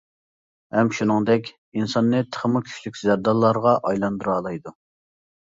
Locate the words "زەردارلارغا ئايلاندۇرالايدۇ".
3.03-4.77